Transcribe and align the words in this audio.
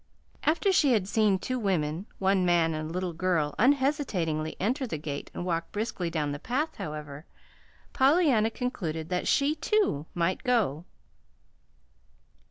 After 0.41 0.71
she 0.71 0.93
had 0.93 1.07
seen 1.07 1.37
two 1.37 1.59
women, 1.59 2.07
one 2.17 2.43
man, 2.43 2.73
and 2.73 2.89
a 2.89 2.91
little 2.91 3.13
girl 3.13 3.53
unhesitatingly 3.59 4.55
enter 4.59 4.87
the 4.87 4.97
gate 4.97 5.29
and 5.31 5.45
walk 5.45 5.71
briskly 5.71 6.09
down 6.09 6.31
the 6.31 6.39
path, 6.39 6.77
however, 6.77 7.27
Pollyanna 7.93 8.49
concluded 8.49 9.09
that 9.09 9.27
she, 9.27 9.53
too, 9.53 10.07
might 10.15 10.41
go. 10.43 10.85